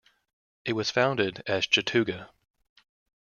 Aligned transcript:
It 0.65 0.73
was 0.73 0.89
founded 0.89 1.43
as 1.45 1.67
Chattooga. 1.67 2.31